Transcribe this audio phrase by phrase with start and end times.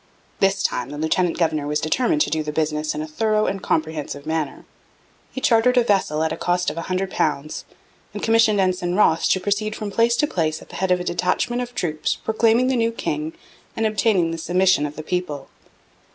[0.39, 3.61] This time the lieutenant governor was determined to do the business in a thorough and
[3.61, 4.65] comprehensive manner.
[5.31, 7.65] He chartered a vessel at a cost of a hundred pounds,
[8.11, 11.03] and commissioned Ensign Wroth to proceed from place to place at the head of a
[11.03, 13.33] detachment of troops proclaiming the new king
[13.77, 15.49] and obtaining the submission of the people.